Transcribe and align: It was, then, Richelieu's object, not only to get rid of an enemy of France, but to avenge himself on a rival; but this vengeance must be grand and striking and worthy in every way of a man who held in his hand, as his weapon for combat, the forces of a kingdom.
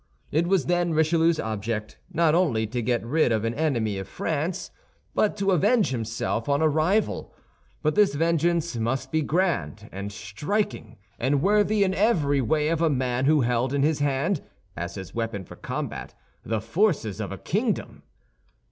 It 0.31 0.47
was, 0.47 0.65
then, 0.65 0.95
Richelieu's 0.95 1.39
object, 1.39 1.99
not 2.11 2.33
only 2.33 2.65
to 2.65 2.81
get 2.81 3.05
rid 3.05 3.31
of 3.31 3.45
an 3.45 3.53
enemy 3.53 3.99
of 3.99 4.07
France, 4.07 4.71
but 5.13 5.37
to 5.37 5.51
avenge 5.51 5.91
himself 5.91 6.49
on 6.49 6.59
a 6.59 6.67
rival; 6.67 7.35
but 7.83 7.93
this 7.93 8.15
vengeance 8.15 8.75
must 8.77 9.11
be 9.11 9.21
grand 9.21 9.87
and 9.91 10.11
striking 10.11 10.97
and 11.19 11.43
worthy 11.43 11.83
in 11.83 11.93
every 11.93 12.41
way 12.41 12.69
of 12.69 12.81
a 12.81 12.89
man 12.89 13.25
who 13.25 13.41
held 13.41 13.75
in 13.75 13.83
his 13.83 13.99
hand, 13.99 14.41
as 14.75 14.95
his 14.95 15.13
weapon 15.13 15.45
for 15.45 15.55
combat, 15.55 16.15
the 16.43 16.61
forces 16.61 17.21
of 17.21 17.31
a 17.31 17.37
kingdom. 17.37 18.01